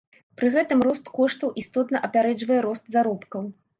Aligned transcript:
Пры 0.41 0.47
гэтым 0.55 0.79
рост 0.87 1.11
коштаў 1.19 1.53
істотна 1.63 2.03
апярэджвае 2.07 2.59
рост 2.67 2.85
заробкаў. 2.97 3.51